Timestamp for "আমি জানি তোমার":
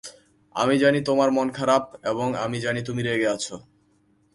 0.55-1.29